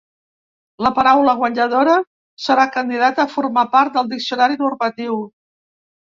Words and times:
La 0.85 0.91
paraula 0.99 1.33
guanyadora 1.41 1.97
serà 2.45 2.65
candidata 2.77 3.25
a 3.25 3.31
formar 3.33 3.65
part 3.75 3.93
del 3.99 4.09
diccionari 4.15 4.59
normatiu. 4.63 5.21